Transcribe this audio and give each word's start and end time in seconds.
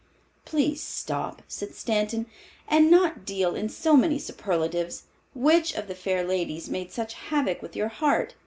"Please 0.45 0.81
stop," 0.81 1.43
said 1.47 1.75
Stanton, 1.75 2.25
"and 2.67 2.89
not 2.89 3.23
deal 3.23 3.53
in 3.53 3.69
so 3.69 3.95
many 3.95 4.17
superlatives. 4.17 5.03
Which 5.35 5.75
of 5.75 5.87
the 5.87 5.93
fair 5.93 6.23
ladies 6.23 6.71
made 6.71 6.91
such 6.91 7.13
havoc 7.13 7.61
with 7.61 7.75
your 7.75 7.89
heart? 7.89 8.33